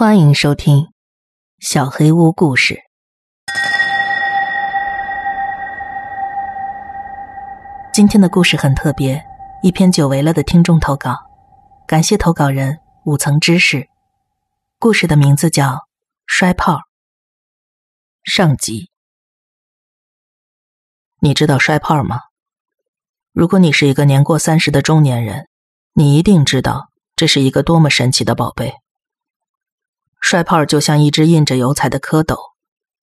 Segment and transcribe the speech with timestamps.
[0.00, 0.76] 欢迎收听
[1.58, 2.74] 《小黑屋故事》。
[7.92, 9.22] 今天的故事很特别，
[9.62, 11.18] 一篇久违了的听众投稿，
[11.86, 13.88] 感谢投稿人五层知识。
[14.78, 15.66] 故事的名字叫
[16.26, 16.76] 《摔炮》。
[18.24, 18.90] 上集，
[21.20, 22.20] 你知道摔炮吗？
[23.34, 25.46] 如果你是一个年过三十的中年人，
[25.92, 28.72] 你一定知道这是一个多么神奇的宝贝。
[30.20, 32.36] 摔炮就像一只印着油彩的蝌蚪，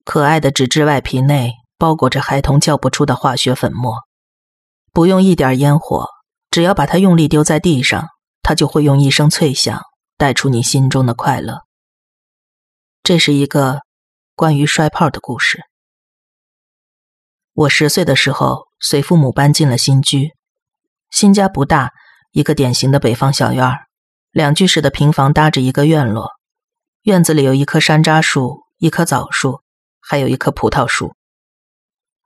[0.04, 3.96] 可爱的纸质外皮内包裹着孩童叫不出的化学粉末，
[4.92, 6.06] 不用一点烟火，
[6.50, 8.06] 只要把它用力丢在地上，
[8.42, 9.80] 它就会用一声脆响
[10.16, 11.62] 带出你心中的快乐。
[13.02, 13.80] 这是一个
[14.34, 15.64] 关于摔炮的故事。
[17.52, 20.32] 我十岁的时候，随父母搬进了新居，
[21.10, 21.92] 新家不大，
[22.32, 23.86] 一个典型的北方小院儿，
[24.30, 26.37] 两居室的平房搭着一个院落。
[27.02, 29.62] 院子里有一棵山楂树，一棵枣树，
[30.00, 31.14] 还有一棵葡萄树。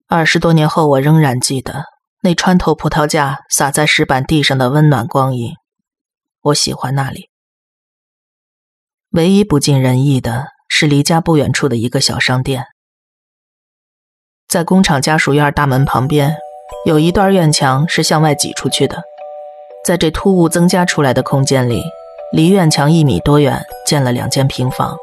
[0.09, 1.85] 二十多年后，我仍然记得
[2.23, 5.55] 那穿透葡萄架洒在石板地上的温暖光影。
[6.41, 7.29] 我喜欢那里。
[9.11, 12.65] 唯一不尽人意的是离家不远处的一个小商店。
[14.49, 16.37] 在工厂家属院大门旁边，
[16.87, 19.03] 有一段院墙是向外挤出去的。
[19.85, 21.83] 在这突兀增加出来的空间里。
[22.33, 23.63] 离院墙一米多远，
[23.93, 24.97] 建了两间平房，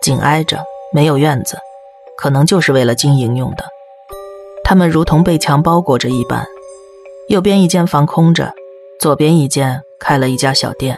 [0.00, 1.58] 紧挨着，没有院子，
[2.16, 3.64] 可能就是为了经营用的。
[4.62, 6.46] 他们如同被墙包裹着一般。
[7.28, 8.54] 右边一间房空着，
[9.00, 10.96] 左边一间开了一家小店。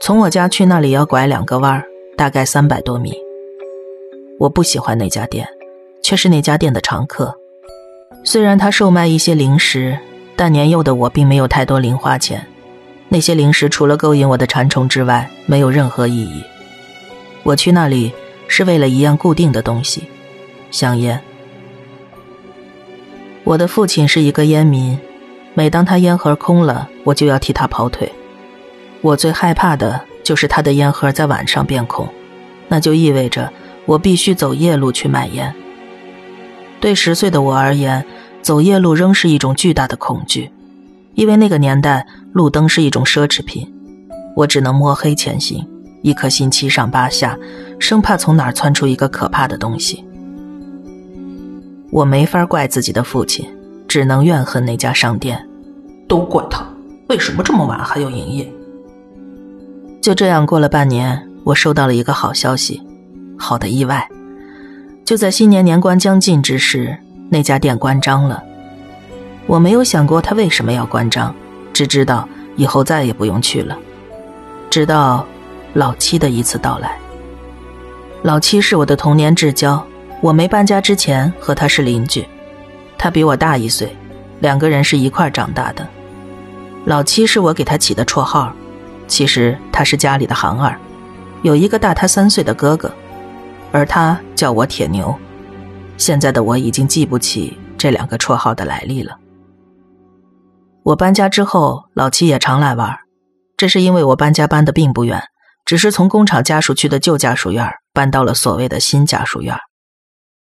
[0.00, 1.84] 从我家去那里要拐两个弯儿，
[2.16, 3.16] 大概三百多米。
[4.40, 5.46] 我不喜欢那家店，
[6.02, 7.32] 却是那家店的常客。
[8.24, 9.96] 虽然他售卖一些零食，
[10.34, 12.44] 但年幼的我并没有太多零花钱。
[13.14, 16.42] 那些零食除了勾引我的馋虫之外，没有任何意义。
[17.44, 18.12] 我去那里
[18.48, 20.08] 是为了一样固定的东西——
[20.72, 21.20] 香烟。
[23.44, 24.98] 我的父亲是一个烟民，
[25.54, 28.10] 每当他烟盒空了，我就要替他跑腿。
[29.00, 32.08] 我最害怕的就是他的烟盒在晚上变空，
[32.66, 33.48] 那就意味着
[33.86, 35.54] 我必须走夜路去买烟。
[36.80, 38.04] 对十岁的我而言，
[38.42, 40.50] 走夜路仍是一种巨大的恐惧。
[41.14, 43.72] 因为那个年代，路灯是一种奢侈品，
[44.34, 45.64] 我只能摸黑前行，
[46.02, 47.38] 一颗心七上八下，
[47.78, 50.04] 生怕从哪儿窜出一个可怕的东西。
[51.90, 53.48] 我没法怪自己的父亲，
[53.86, 55.48] 只能怨恨那家商店，
[56.08, 56.66] 都怪他，
[57.08, 58.52] 为什么这么晚还要营业？
[60.02, 62.82] 就这样过了半年，我收到了一个好消息，
[63.38, 64.08] 好的意外，
[65.04, 66.98] 就在新年年关将近之时，
[67.30, 68.42] 那家店关张了。
[69.46, 71.34] 我没有想过他为什么要关张，
[71.72, 73.76] 只知道以后再也不用去了。
[74.70, 75.26] 直到
[75.74, 76.96] 老七的一次到来。
[78.22, 79.86] 老七是我的童年至交，
[80.22, 82.26] 我没搬家之前和他是邻居，
[82.96, 83.94] 他比我大一岁，
[84.40, 85.86] 两个人是一块长大的。
[86.86, 88.50] 老七是我给他起的绰号，
[89.06, 90.74] 其实他是家里的行二，
[91.42, 92.90] 有一个大他三岁的哥哥，
[93.72, 95.14] 而他叫我铁牛。
[95.98, 99.16] 现在的我已经记不起这两个绰号的来历了。
[100.84, 102.98] 我搬家之后，老七也常来玩。
[103.56, 105.24] 这是因为我搬家搬的并不远，
[105.64, 109.56] 只是从工厂家属区的旧家属院搬到了所谓的新家属院。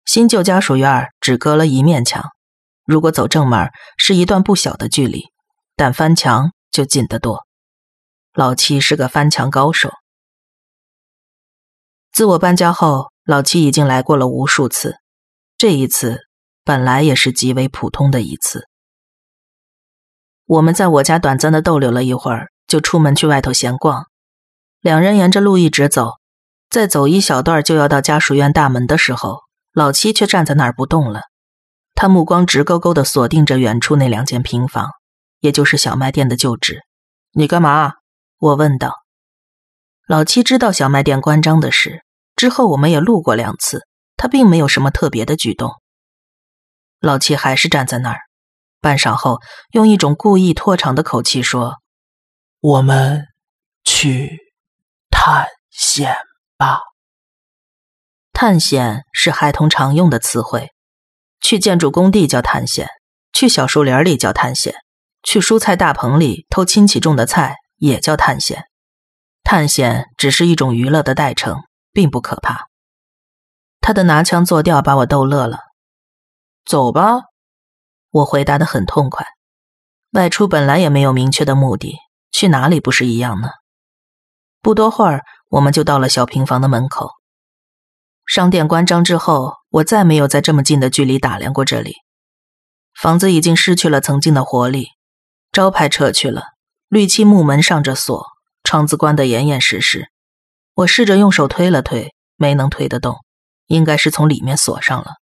[0.06, 2.24] 新旧家属院只隔了一面墙，
[2.86, 5.26] 如果走正门是一段不小的距离，
[5.76, 7.46] 但翻墙就近得多。
[8.34, 9.92] 老七是个翻墙高手。
[12.14, 14.96] 自我搬家后，老七已经来过了无数次，
[15.58, 16.22] 这一次
[16.64, 18.70] 本来也是极为普通的一次。
[20.52, 24.08] 我们在我家短暂的逗留了一会儿，就出门去外头闲逛。
[24.82, 26.16] 两人沿着路一直走，
[26.70, 31.22] 再走一小段就要到家属院大门的时候，老七却站在那儿不动了。
[31.96, 34.90] 他目光直勾勾地锁定着远处那两间平房，
[35.40, 36.82] 也就是小卖店的旧址。
[37.32, 37.94] 你干嘛？
[38.38, 38.92] 我问道。
[40.06, 42.04] 老七知道小卖店关张的事，
[42.36, 43.84] 之后我们也路过两次，
[44.18, 45.72] 他并没有什么特别的举动。
[47.00, 48.20] 老七还是站在那儿。
[48.82, 49.40] 半晌后，
[49.74, 51.76] 用一种故意拖长的口气说
[52.60, 53.28] ：“我们
[53.84, 54.40] 去
[55.12, 56.16] 探险
[56.58, 56.80] 吧。”
[58.34, 60.72] 探险是孩童常用的词汇，
[61.42, 62.90] 去建筑工地叫探险，
[63.32, 64.74] 去小树林里叫探险，
[65.22, 68.64] 去蔬菜大棚里偷亲戚种的菜也叫探险。
[69.44, 71.58] 探险只是一种娱乐的代称，
[71.94, 72.66] 并不可怕。
[73.80, 75.60] 他的拿腔作调把我逗乐了。
[76.66, 77.31] 走吧。
[78.12, 79.26] 我回答的很痛快，
[80.12, 81.98] 外出本来也没有明确的目的，
[82.32, 83.50] 去哪里不是一样呢？
[84.62, 87.12] 不多会儿，我们就到了小平房的门口。
[88.26, 91.96] 商店关张之后，我再没有在这么近的距离打量过这里。
[92.94, 94.90] 房子已经失去了曾经的活力，
[95.54, 96.44] 招牌撤去了，
[96.90, 98.28] 绿漆木门上着锁，
[98.66, 100.10] 窗子关得严严实实。
[100.76, 103.20] 我试着用手推了推，没能推得动，
[103.68, 105.21] 应该是从里面锁上了。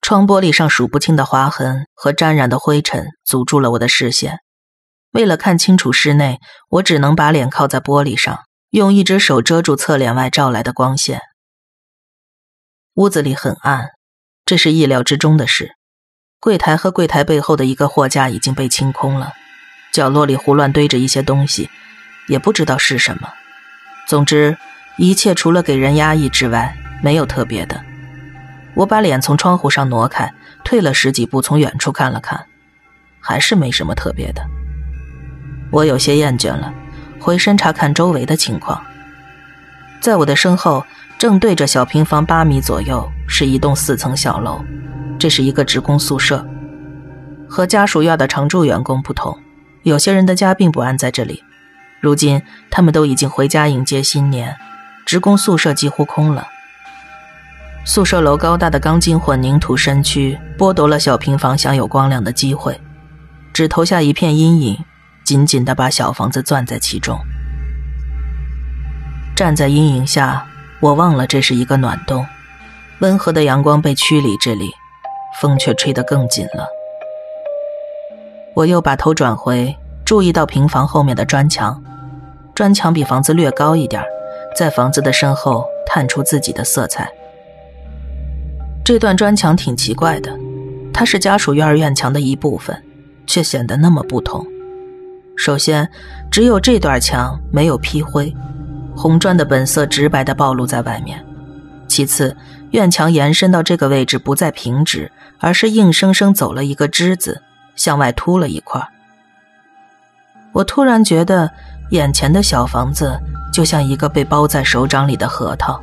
[0.00, 4.38] 窗玻璃上数不清的划痕和沾染的灰尘阻住了我的视线。
[5.12, 8.40] 为了看清楚室内，我只能把脸靠在玻璃上，
[8.70, 11.20] 用一只手遮住侧脸外照来的光线。
[12.94, 13.90] 屋子里很暗，
[14.44, 15.72] 这是意料之中的事。
[16.40, 19.32] 柜台和柜台背后的一个货架已经被清空了，
[19.92, 21.68] 角落里胡乱堆着一些东西，
[22.28, 23.32] 也不知道是什么。
[24.06, 24.56] 总之，
[24.98, 27.87] 一切除了给人压抑之外，没有特别的。
[28.74, 30.32] 我把脸从窗户上挪开，
[30.64, 32.46] 退了十几步，从远处看了看，
[33.20, 34.42] 还是没什么特别的。
[35.70, 36.72] 我有些厌倦了，
[37.18, 38.82] 回身查看周围的情况。
[40.00, 40.84] 在我的身后。
[41.18, 44.64] 正对着小平房八米左右是一栋四层小楼，
[45.18, 46.46] 这是一个职工宿舍。
[47.48, 49.36] 和家属院的常住员工不同，
[49.82, 51.42] 有些人的家并不安在这里。
[52.00, 52.40] 如今
[52.70, 54.56] 他们都已经回家迎接新年，
[55.04, 56.46] 职工宿舍几乎空了。
[57.88, 62.78] 宿舍楼高大的钢筋混凝土身躯剥夺了小平房享有光亮的机会，
[63.54, 64.76] 只投下一片阴影，
[65.24, 67.18] 紧紧地把小房子攥在其中。
[69.34, 70.46] 站在阴影下。
[70.80, 72.24] 我忘了这是一个暖冬，
[73.00, 74.70] 温和的阳光被驱离，这里
[75.40, 76.68] 风却吹得更紧了。
[78.54, 81.82] 我又把头转回，注意到平房后面的砖墙，
[82.54, 84.04] 砖墙比房子略高一点，
[84.54, 87.10] 在房子的身后探出自己的色彩。
[88.88, 90.34] 这段砖墙挺奇怪的，
[90.94, 92.82] 它是家属院院墙的一部分，
[93.26, 94.42] 却显得那么不同。
[95.36, 95.86] 首先，
[96.30, 98.34] 只有这段墙没有劈灰。
[98.96, 101.22] 红砖的本色直白地暴露在外面。
[101.86, 102.34] 其次，
[102.70, 107.42] 院墙延伸到这个位置不再平直，而是硬生生走了一个之字，
[107.76, 108.82] 向外凸了一块。
[110.52, 111.50] 我突然觉得，
[111.90, 113.20] 眼前的小房子
[113.52, 115.78] 就像一个被包在手掌里的核桃，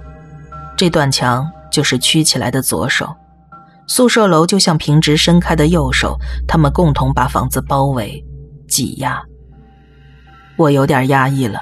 [0.75, 3.13] 这段墙就是曲起来的左手，
[3.86, 6.18] 宿舍楼就像平直伸开的右手，
[6.48, 8.24] 他们共同把房子包围、
[8.66, 9.22] 挤压。
[10.56, 11.60] 我有点压抑了。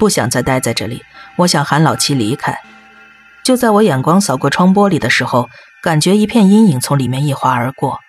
[0.00, 1.00] 不想再待在这里，
[1.36, 2.58] 我想喊老七离开。
[3.44, 5.48] 就在我眼光扫过窗玻璃的时候，
[5.80, 8.00] 感觉一片阴影从里面一划而过，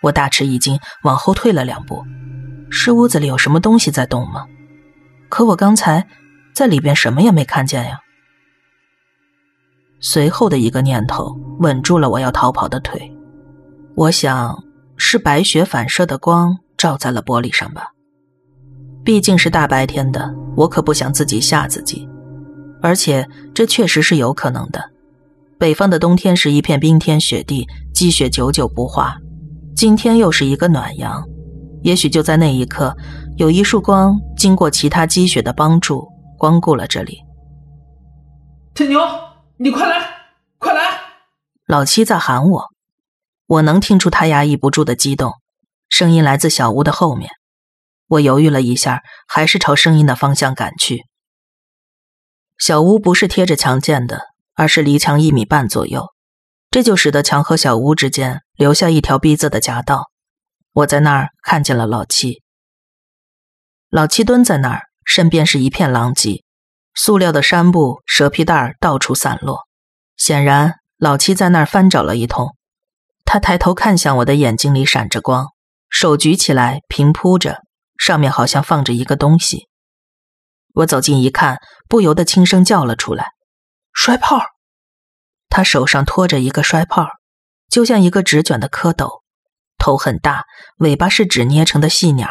[0.00, 2.02] 我大吃一惊，往后退了两步。
[2.70, 4.46] 是屋子里有什么东西在动吗？
[5.28, 6.06] 可我刚才
[6.54, 7.98] 在里边什么也没看见呀。
[10.06, 13.10] 随后的一个念头稳住了我要逃跑的腿，
[13.94, 14.54] 我想
[14.98, 17.86] 是白雪反射的光照在了玻璃上吧。
[19.02, 22.06] 毕竟是大白天的，我可不想自己吓自己，
[22.82, 24.90] 而且这确实是有可能的。
[25.58, 29.16] 北方的冬天是一片冰天雪地，积雪久久不化。
[29.74, 31.26] 今天又是一个暖阳，
[31.82, 32.94] 也许就在那一刻，
[33.38, 36.06] 有一束光经过其他积雪的帮助，
[36.36, 37.18] 光顾了这里。
[38.74, 39.00] 天牛，
[39.64, 40.26] 你快来，
[40.58, 41.00] 快来！
[41.64, 42.66] 老七在喊我，
[43.46, 45.32] 我能听出他压抑不住的激动，
[45.88, 47.30] 声音来自小屋的后面。
[48.08, 51.06] 我犹豫了一下，还是朝声音的方向赶去。
[52.58, 56.08] 小屋不是贴着墙建的，而是离墙一米半左右，
[56.70, 60.10] 这就使得墙和小屋之间留下一条逼仄的夹道。
[60.74, 62.42] 我在那儿看见了老七，
[63.88, 66.43] 老七蹲在那儿，身边是一片狼藉，
[66.94, 69.60] 塑料的衫布、蛇皮袋到处散落。
[70.16, 72.56] 显然，老七在那儿翻找了一通。
[73.24, 75.46] 他抬头看向我的眼睛里闪着光，
[75.88, 77.62] 手举起来平铺着。
[77.96, 79.68] 上面好像放着一个东西，
[80.74, 81.58] 我走近一看，
[81.88, 83.28] 不由得轻声叫了出来
[83.94, 84.42] ：“摔炮！”
[85.48, 87.06] 他手上托着一个摔炮，
[87.70, 89.22] 就像一个纸卷的蝌蚪，
[89.78, 90.44] 头很大，
[90.78, 92.28] 尾巴是纸捏成的细鸟，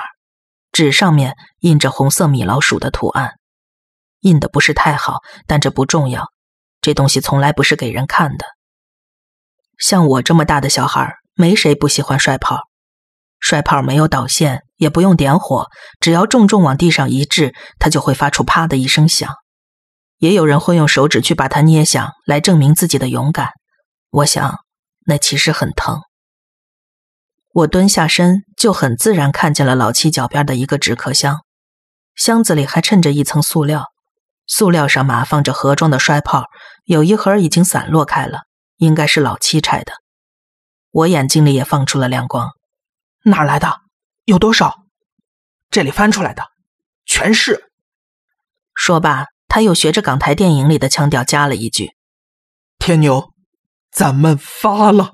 [0.73, 3.35] 纸上面印着红色米老鼠的图案，
[4.23, 6.25] 印的不是太好，但这不重要。
[6.81, 8.45] 这东西从来不是给人看的。
[9.77, 12.59] 像我这么大的小孩，没谁不喜欢摔炮。
[13.39, 15.67] 摔炮没有导线，也不用点火，
[15.99, 19.33] 只要重重往地上一掷，它就会发出啪的一声响。
[20.17, 23.49] 也有人会用手指去把它捏响，来证明自己的勇敢。
[24.09, 24.59] 我想，
[25.05, 25.99] 那其实很疼。
[27.51, 31.41] 我蹲下身，就很自然看见了老七脚边的一个纸壳箱，
[32.15, 33.92] 箱子里还衬着一层塑料，
[34.47, 36.45] 塑料上码放着盒装的摔炮，
[36.85, 38.41] 有一盒已经散落开了，
[38.77, 39.93] 应该是老七拆的。
[40.91, 42.51] 我眼睛里也放出了亮光。
[43.25, 43.81] 哪来的？
[44.25, 44.83] 有多少？
[45.69, 46.49] 这里翻出来的，
[47.05, 47.71] 全是。
[48.75, 51.91] 说罢，他又学着港台电影里的腔调加了一句
[52.79, 53.31] ：“天牛，
[53.91, 55.11] 咱们发了。”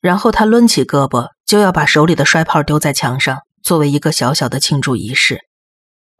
[0.00, 5.45] 然后他抡起胳膊就要把手里的摔炮丢在墙上，作为一个小小的庆祝仪式。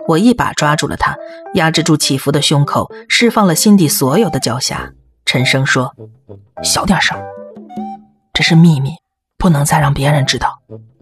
[0.08, 1.16] 我一把抓住了他，
[1.54, 4.92] 压制住起伏的胸口，释放了心底所有的狡黠，
[5.24, 5.94] 沉声说
[6.62, 7.18] ：“小点声，
[8.32, 8.92] 这是秘密，
[9.36, 10.60] 不能再让别人知道，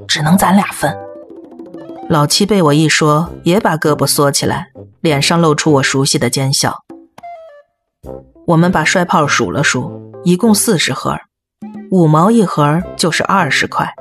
[0.09, 0.97] 只能咱俩分。”
[2.09, 4.69] 老七被我一说，也把胳膊缩起来，
[5.01, 6.85] 脸上露出我熟悉的奸笑。
[8.47, 11.19] 我们把摔炮数了数，一共四十盒，
[11.91, 13.95] 五毛一盒就是二十块，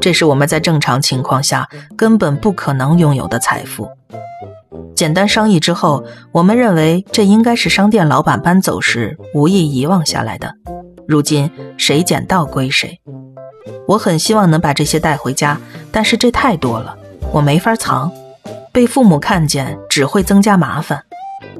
[0.00, 3.88] 这是我们在正常情况下根本不可能拥有的财富。
[4.94, 10.54] 简单商议之后，我们认为这应该是商店老板搬走时无意遗忘下来的，
[11.06, 13.00] 如今谁捡到归谁。
[13.86, 15.58] 我很希望能把这些带回家，
[15.92, 16.96] 但是这太多了。
[17.32, 18.10] 我没法藏，
[18.72, 21.02] 被父母看见只会增加麻烦。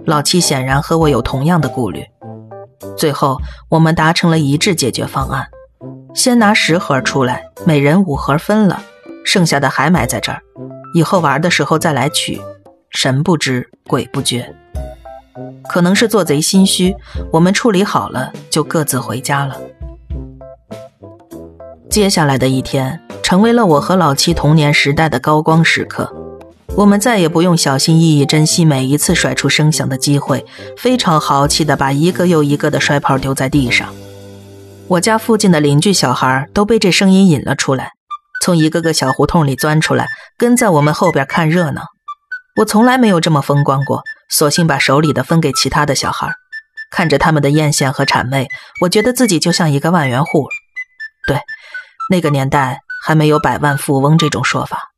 [0.04, 2.04] 老七显然和我有同样的顾虑。
[2.96, 5.46] 最后，我们达成了一致解决方案：
[6.18, 8.82] 先拿十盒出来，每人五盒分了，
[9.24, 10.42] 剩下的还埋在这儿，
[10.92, 12.40] 以后玩的时候再来取。
[12.90, 14.52] 神不知鬼不觉，
[15.68, 16.92] 可能是做贼心虚，
[17.30, 19.56] 我们处理好了就各自回家了。
[21.88, 23.00] 接下来的一天。
[23.22, 26.10] 成为了我和老七童年时代的高光时刻，
[26.74, 30.44] 我们再也不用小心翼翼珍惜每一次甩出声响的机会，
[30.78, 33.94] 非常豪气的把一个又一个的摔炮丢在地上。
[34.88, 37.90] 我家附近的邻居小孩都被这声音引了出来，
[38.42, 40.06] 从一个个小胡同里钻出来，
[40.38, 41.82] 跟在我们后边看热闹。
[42.56, 46.32] 我从来没有这么风光过，索性把手里的分给其他的小孩，
[46.90, 48.48] 看着他们的艳羡和谄媚，
[48.80, 50.48] 我觉得自己就像一个万元户。
[51.26, 51.40] 对，
[52.10, 52.80] 那个年代。
[53.00, 54.90] 还没有百万富翁这种说法。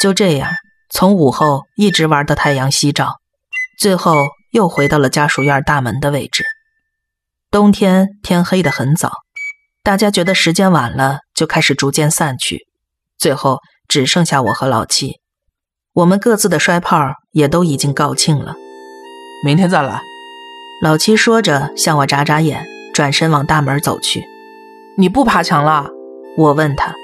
[0.00, 0.50] 就这样，
[0.90, 3.18] 从午后一直玩到太阳西照，
[3.78, 4.16] 最后
[4.50, 6.44] 又回到了家属院大门的位置。
[7.50, 9.10] 冬天天黑得很早，
[9.82, 12.66] 大家觉得时间晚了，就开始逐渐散去。
[13.16, 15.14] 最后只剩下我和老七，
[15.94, 16.98] 我们各自的摔炮
[17.32, 18.54] 也都已经告罄了。
[19.42, 20.02] 明天再来。
[20.82, 24.26] 老七说着，向我眨眨眼，转身往大门走去。
[24.98, 25.88] 你不爬墙了？
[26.36, 26.94] 我问他：“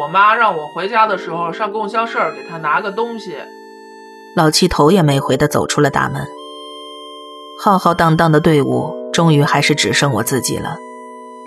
[0.00, 3.36] 我妈让我回家的时候上供销社给她拿个东西。”
[4.34, 6.26] 老七头也没回的走出了大门。
[7.62, 10.76] 浩浩荡荡的队伍终于还是只剩我自己了，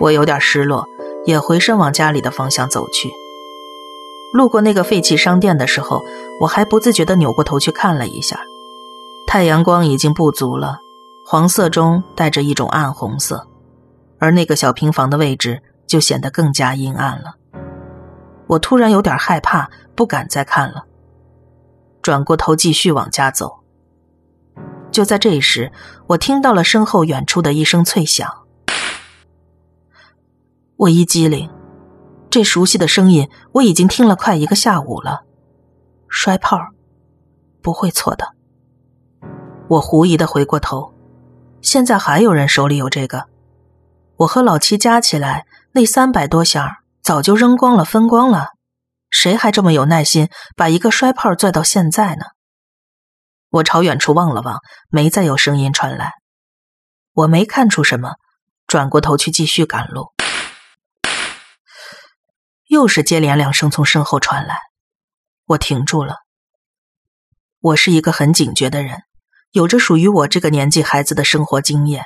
[0.00, 0.86] 我有点失落，
[1.24, 3.10] 也回身往家里的方向走去。
[4.32, 6.02] 路过那个废弃商店的时候，
[6.40, 8.40] 我还不自觉的扭过头去看了一下，
[9.26, 10.78] 太阳光已经不足了，
[11.26, 13.46] 黄色中带着一种暗红色，
[14.18, 15.62] 而那个小平房的位置。
[15.86, 17.36] 就显得更加阴暗了。
[18.48, 20.84] 我突然有点害怕，不敢再看了。
[22.02, 23.60] 转过头继续往家走。
[24.90, 25.72] 就在这时，
[26.06, 28.28] 我听到了身后远处的一声脆响。
[30.76, 31.50] 我一激灵，
[32.30, 35.22] 这熟悉的声音我已经听了快一个下午了。
[36.08, 36.58] 摔炮，
[37.62, 38.34] 不会错的。
[39.68, 40.94] 我狐疑的回过头，
[41.60, 43.26] 现在还有人手里有这个。
[44.18, 45.46] 我和老七加起来。
[45.72, 46.66] 那三百多箱
[47.02, 48.52] 早就扔光了，分光了，
[49.10, 52.22] 谁还这么有耐心把一个摔炮拽到现在呢？
[53.56, 56.12] 我朝远处望了望，没再有声音传来。
[57.12, 58.16] 我没看出什么，
[58.66, 60.12] 转过头去继续赶路。
[62.68, 64.58] 又是接连两声从身后传来，
[65.46, 66.16] 我停住了。
[67.60, 69.02] 我是一个很警觉的人，
[69.52, 72.04] 有着属于我这个年纪孩子的生活经验，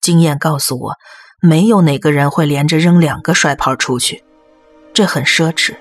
[0.00, 0.94] 经验告诉我。
[1.44, 4.22] 没有哪个人会连着扔两个摔炮出去，
[4.94, 5.76] 这很奢侈。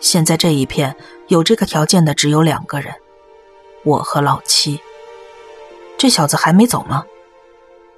[0.00, 0.96] 现在这一片
[1.28, 2.94] 有这个条件的只有两个人，
[3.84, 4.80] 我和老七。
[5.96, 7.04] 这小子还没走吗？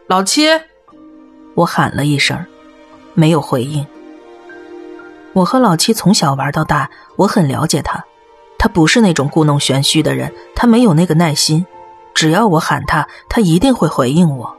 [0.06, 0.48] 老七，
[1.54, 2.44] 我喊了一声，
[3.14, 3.86] 没有回应。
[5.32, 8.04] 我和老七从小玩到大，我很了解他，
[8.58, 11.64] 他不是那种故弄玄虚的人，他没有那个耐心。
[12.14, 14.56] 只要我喊他，他一定会回应我。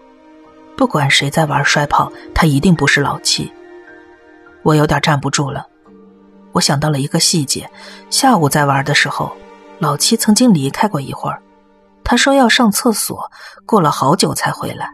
[0.75, 3.51] 不管谁在玩摔炮，他一定不是老七。
[4.63, 5.67] 我有点站不住了。
[6.53, 7.69] 我想到了一个细节：
[8.09, 9.31] 下午在玩的时候，
[9.83, 11.41] 老七曾经离开过一会儿。
[12.05, 13.29] 他说要上厕所，
[13.65, 14.89] 过了好久才回来。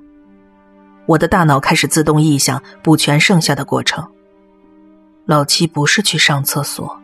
[1.05, 4.03] 我的大脑开始自动臆想补全剩下的过程。
[5.27, 6.99] 老七不是去上厕所，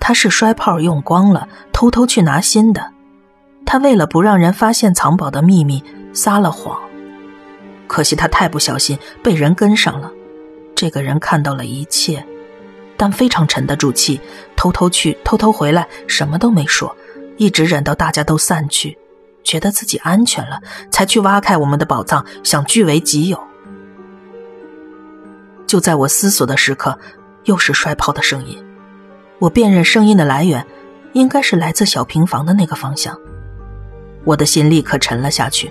[0.00, 2.90] 他是摔炮用光了，偷偷去拿新的。
[3.64, 5.80] 他为了不让人发现藏宝的秘密，
[6.12, 6.76] 撒了谎。
[7.86, 10.10] 可惜他太不小心，被人跟上了。
[10.74, 12.26] 这个人看到了一切，
[12.96, 14.20] 但非常沉得住气，
[14.56, 16.96] 偷偷去，偷偷回来，什么都没说，
[17.36, 18.96] 一直忍到大家都散去，
[19.42, 20.60] 觉得自己安全了，
[20.90, 23.40] 才去挖开我们的宝藏，想据为己有。
[25.66, 26.98] 就在我思索的时刻，
[27.44, 28.62] 又是摔炮的声音。
[29.38, 30.64] 我辨认声音的来源，
[31.14, 33.18] 应该是来自小平房的那个方向。
[34.24, 35.70] 我的心立刻沉了下去。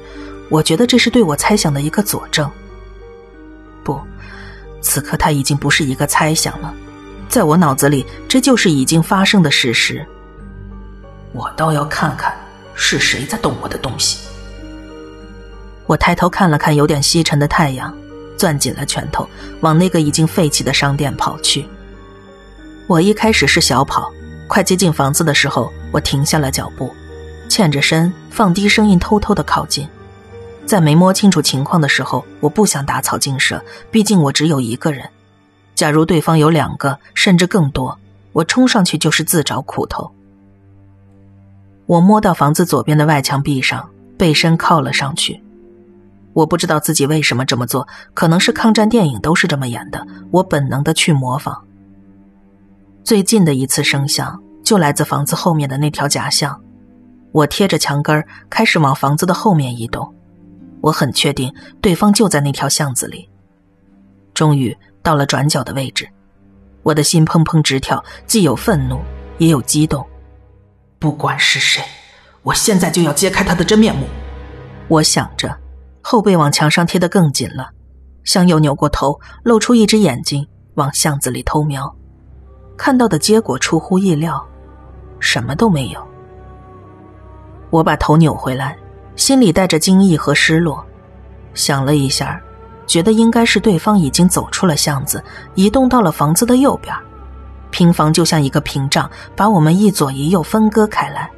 [0.50, 2.52] 我觉得这是对我猜想的一个佐证。
[3.86, 3.98] 不，
[4.82, 6.74] 此刻它已经不是一个猜想了，
[7.30, 10.06] 在我脑子里，这就是已经发生的事实。
[11.34, 12.36] 我倒要看看
[12.74, 14.28] 是谁在动我的东西。
[15.86, 17.94] 我抬头看了看有点西沉的太阳，
[18.38, 19.28] 攥紧了拳头，
[19.60, 21.66] 往那个已经废弃的商店跑去。
[22.88, 24.12] 我一开始是小跑，
[24.48, 26.94] 快接近房子的时候，我停下了脚步，
[27.50, 29.88] 欠着身，放低声音，偷偷的靠近。
[30.66, 35.10] 在没摸清楚情况的时候，我不想打草惊蛇，毕竟我只有一个人。
[35.76, 37.98] 假如对方有两个，甚至更多，
[38.34, 40.12] 我冲上去就是自找苦头。
[41.92, 45.44] 我摸到房子左边的外墙壁上，背身靠了上去。
[46.32, 50.08] 我不知道自己为什么这么做，可能是抗战电影都是这么演的。
[50.32, 51.62] 我本能的去模仿。
[53.04, 56.58] 最近的一次声响就来自房子后面的那条假巷，
[57.34, 60.16] 我贴着墙根开始往房子的后面移动。
[60.80, 63.28] 我很确定对方就在那条巷子里。
[64.34, 66.08] 终于到了转角的位置，
[66.84, 69.02] 我的心砰砰直跳，既有愤怒，
[69.40, 70.08] 也有激动。
[71.02, 71.84] 不管是谁，
[72.44, 74.06] 我现在就要揭开他的真面目。
[74.88, 75.58] 我想着，
[76.00, 77.72] 后背往墙上贴得更紧了，
[78.24, 81.92] 向右扭过头，露出一只眼睛往巷子里偷瞄。
[82.78, 84.48] 看到的结果出乎意料，
[85.20, 86.08] 什么都没有。
[87.72, 88.78] 我把头扭回来。
[89.16, 90.84] 心里带着惊异和失落，
[91.54, 92.42] 想了一下，
[92.88, 96.96] 觉得应该是对方已经走出了巷子，移动到了房子的右边。
[97.72, 101.30] 平房就像一个屏障，把我们一左一右分割开来。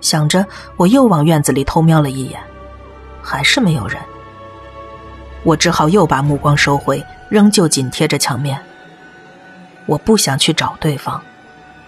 [0.00, 0.46] 想着，
[0.76, 2.40] 我又往院子里偷瞄了一眼，
[3.20, 4.00] 还是没有人。
[5.42, 8.58] 我只好又把目光收回，仍旧紧贴着墙面。
[9.86, 11.20] 我不想去找对方，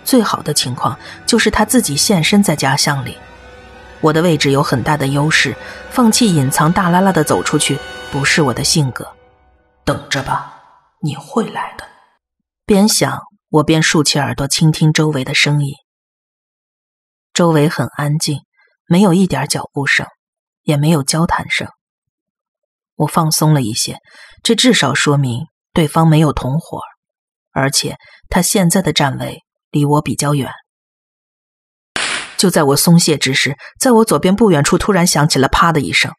[0.04, 3.16] 最好的情况就是他自己现身在家巷里。
[4.00, 5.54] 我的位置有很大的优势，
[5.90, 7.78] 放弃隐藏，大拉拉的走出去，
[8.10, 9.06] 不是我的性格。
[9.84, 10.54] 等着吧，
[11.02, 11.84] 你会来的。
[12.64, 15.74] 边想，我便竖起耳朵倾听周围的声音。
[17.34, 18.38] 周围很安静，
[18.86, 20.06] 没有一点脚步声，
[20.62, 21.66] 也没有交谈声。
[22.94, 23.98] 我放松了一些，
[24.44, 26.80] 这至少说明对方没有同伙，
[27.50, 27.96] 而且
[28.28, 29.40] 他现在的站位
[29.72, 30.52] 离我比较远。
[32.36, 36.12] 就在我松懈之时，在我左边不远处突然响起了“啪”的一声，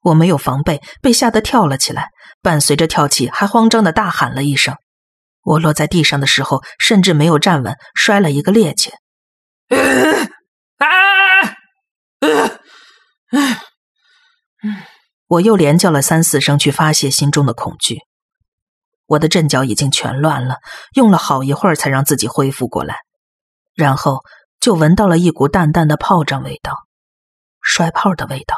[0.00, 2.08] 我没有防备，被吓得跳了起来，
[2.42, 4.74] 伴随着跳起，还慌张的大喊了一声。
[5.42, 8.90] 我落在地上的时候，甚至没有站稳，摔了一个趔趄。
[10.78, 11.56] 啊！
[15.26, 17.98] 我又连叫了三四声，去发泄心中的恐惧。
[19.06, 20.56] 我的阵脚已经全乱了，
[20.94, 22.98] 用了好一会儿才让自己恢复过来，
[23.74, 24.20] 然后。
[24.62, 26.86] 就闻到了一股淡淡的炮仗味道，
[27.60, 28.54] 摔炮的味道。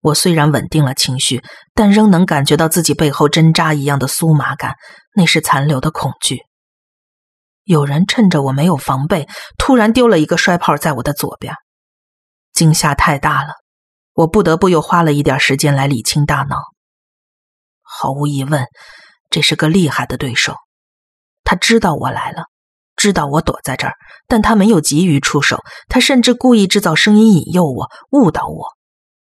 [0.00, 1.42] 我虽然稳定了情绪，
[1.74, 4.76] 但仍能感觉到自己背后针扎一样的酥麻感，
[5.14, 6.38] 那是残留的恐惧。
[7.64, 11.54] 有人趁着我没有防备，突然丢了一个摔炮在我的左边，
[12.52, 13.54] 惊吓太大了，
[14.14, 16.56] 我不得不又花了一点时间来理清大脑。
[17.82, 18.66] 毫无疑问，
[19.28, 20.54] 这是个厉害的对手，
[21.44, 22.44] 他知道我来了。
[22.96, 23.94] 知道我躲在这儿，
[24.26, 28.66] 但他没有急于出手，他甚至故意制造声音引诱我、误导我，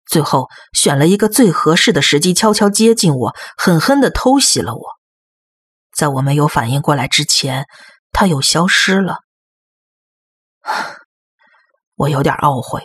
[0.06, 4.82] 最后选了一个最合适的时机，悄悄接近我，狠狠的偷袭了我。
[5.94, 7.66] 在我没有反应过来之前，
[8.10, 9.18] 他又消失了。
[11.96, 12.82] 我有点懊悔，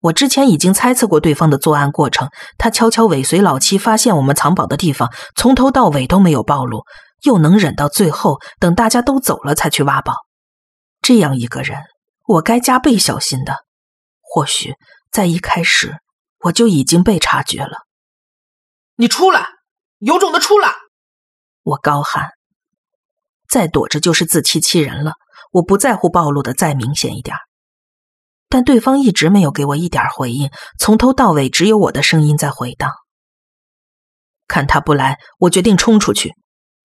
[0.00, 6.84] 我之前已经猜测过对方的作案过程，他悄悄尾随老七，发现我们藏宝的地方，从头到尾都没有暴露。
[7.24, 10.14] 又能忍到最后，等大家都走了才去挖宝，
[11.02, 11.78] 这样一个人，
[12.26, 13.56] 我该加倍小心的。
[14.22, 14.74] 或许
[15.12, 15.98] 在一开始
[16.40, 17.86] 我就已经被察觉了。
[18.96, 19.46] 你出来，
[19.98, 20.74] 有种的出来！
[21.62, 22.30] 我高喊。
[23.48, 25.14] 再躲着就是自欺欺人了。
[25.52, 27.36] 我不在乎暴露的再明显一点，
[28.48, 30.48] 但对方一直没有给我一点回应，
[30.78, 32.92] 从头到尾只有我的声音在回荡。
[34.46, 36.34] 看他不来，我决定冲出去。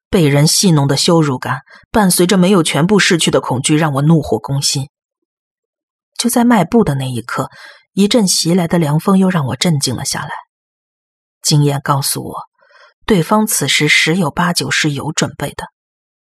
[0.09, 1.59] 被人戏弄的羞辱感，
[1.91, 4.89] 伴随着没有全部逝去的恐惧，让我怒火攻心。
[6.17, 7.49] 就在迈步的那一刻，
[7.95, 10.31] 一阵袭来的凉风又让我镇静了下来。
[11.41, 12.41] 经验告诉我，
[13.05, 15.67] 对方此时十有八九是有准备的，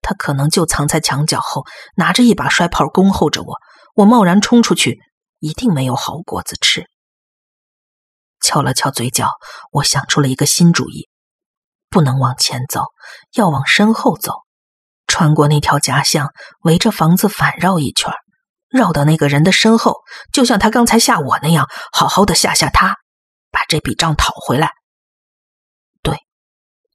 [0.03, 1.65] 他可能就藏在墙角后，
[1.95, 3.55] 拿着一把摔炮恭候着我。
[3.95, 4.99] 我贸然冲出去，
[5.39, 6.85] 一定没有好果子吃。
[8.39, 9.27] 翘了翘嘴角，
[9.71, 11.09] 我想出了一个新主意：
[11.89, 12.83] 不能往前走，
[13.33, 14.43] 要往身后走，
[15.07, 16.29] 穿过那条夹巷，
[16.61, 18.13] 围着房子反绕一圈，
[18.77, 19.97] 绕到那个人的身后，
[20.31, 22.95] 就像他刚才吓我那样，好好的吓吓他，
[23.51, 24.71] 把这笔账讨回来。
[26.01, 26.17] 对，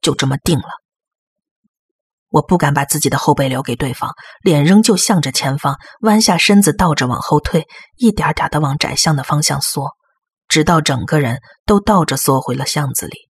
[0.01, 0.65] 就这么定了。
[2.29, 7.67] 我不敢把自己的后背留给对方，脸仍旧向着前方，弯下身子，倒着往后退，
[7.97, 9.91] 一点点的往窄巷的方向缩。
[10.49, 13.31] 直到整个人都倒着缩回了巷子里，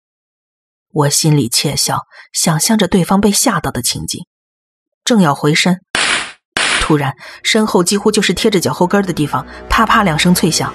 [0.90, 2.00] 我心里窃笑，
[2.32, 4.26] 想象着对方被吓到的情景，
[5.04, 5.83] 正要回身，
[6.84, 10.70] 突然身后几乎就是贴着脚后跟的地方，啪啪两声脆响，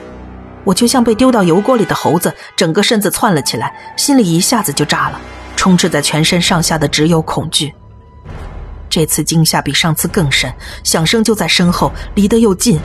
[0.63, 5.22] 我就像被丢到油锅里的猴子，整个身子窜了起来，心里一下子就炸了，
[5.56, 7.72] 充斥在全身上下的只有恐惧。
[8.89, 10.52] 这次惊吓比上次更深，
[10.84, 12.80] 响声就在身后，离得又近。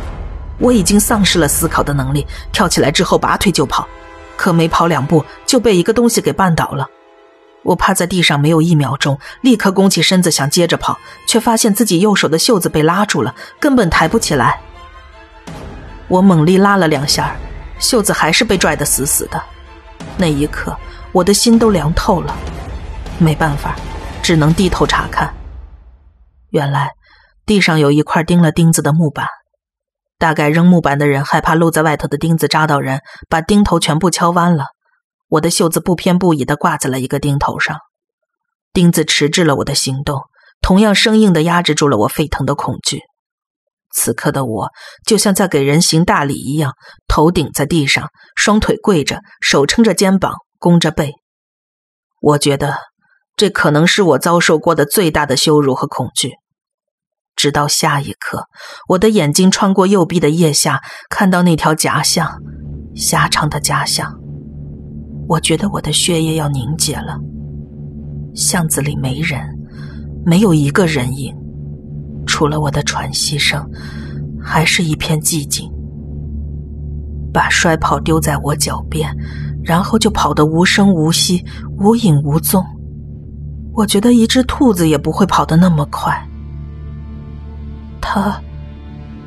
[0.59, 3.89] 我已经丧失了思考的能力，跳起来之后拔腿就跑，
[4.37, 6.87] 可没跑两步就被一个东西给绊倒了。
[7.65, 14.61] 我趴在地上没有一秒钟，立刻弓起身子想接着跑，却发现自己右手的袖子被拉住了，根本抬不起来。
[16.09, 17.35] 我猛力拉了两下，
[17.79, 19.43] 袖子还是被拽得死死的。
[20.17, 20.77] 那一刻，
[21.13, 22.37] 我的心都凉透了。
[23.19, 23.75] 没办法，
[24.23, 25.33] 只能低头查看。
[26.51, 26.91] 原来，
[27.47, 29.27] 地上有一块钉了钉子的木板。
[30.19, 34.74] 大概扔木板的人害怕露在外头的钉子扎到人，把钉头全部敲弯了。
[35.35, 37.79] 我的袖子不偏不倚地挂在了一个钉头上，
[38.73, 40.23] 钉子迟滞了我的行动，
[40.61, 43.01] 同样生硬地压制住了我沸腾的恐惧。
[43.93, 44.69] 此刻的我
[45.05, 46.75] 就像在给人行大礼一样，
[47.09, 51.15] 头顶在地上，双腿跪着，手撑着肩膀，弓着背。
[52.21, 52.77] 我觉得
[53.37, 56.35] 这可能是我遭受过的最大的羞辱和恐惧。
[57.35, 58.45] 直到下一刻，
[58.91, 62.41] 我的眼睛穿过右臂的腋下，看到那条夹巷，
[62.95, 64.24] 狭长的夹巷。
[65.29, 67.19] 我觉得我的血液要凝结了。
[68.35, 69.41] 巷子里没人，
[70.25, 71.35] 没有一个人影，
[72.27, 73.65] 除了我的喘息声，
[74.41, 75.71] 还是一片寂静。
[77.33, 79.09] 把摔炮丢在我脚边，
[79.63, 81.45] 然后就跑得无声无息、
[81.79, 82.65] 无影无踪。
[83.73, 86.17] 我觉得一只兔子也不会跑得那么快。
[88.01, 88.41] 他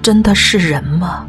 [0.01, 1.27] 真的是人吗？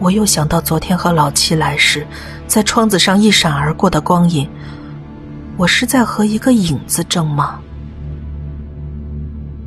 [0.00, 2.06] 我又想到昨天和老七来时，
[2.46, 4.48] 在窗子上一闪而过的光影，
[5.56, 7.58] 我是在和一个影子争吗？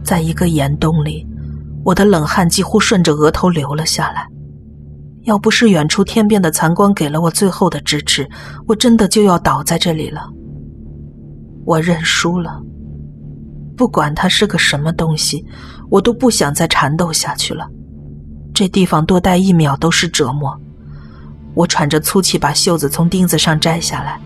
[0.03, 1.25] 在一个岩洞里，
[1.83, 4.27] 我的冷汗几乎顺着额头流了下来。
[5.23, 8.29] 要不是远处天边的残光给了我最后的支持，
[8.67, 10.29] 我真的就要倒在这里了。
[11.65, 12.61] 我认输了。
[13.75, 15.45] 不管它是个什么东西，
[15.89, 17.67] 我都不想再缠斗下去了。
[18.57, 20.59] 这地方多待一秒都是折磨。
[21.53, 24.19] 我喘着粗气，把袖子从钉子上摘下来，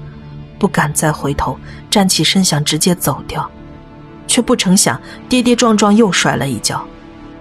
[0.57, 3.45] 不敢再回头，站起身想直接走掉，
[4.27, 6.81] 却不成想跌跌撞撞又摔了一跤，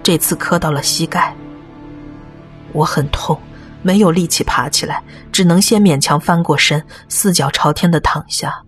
[0.03, 1.33] 这次磕到了膝盖。
[2.73, 3.39] 我很痛，
[3.81, 5.01] 没有力气爬起来，
[5.31, 8.61] 只能先勉强翻过身，四脚朝天的躺下。